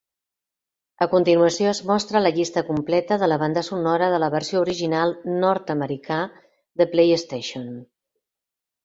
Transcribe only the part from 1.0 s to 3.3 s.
A continuació es mostra la llista completa de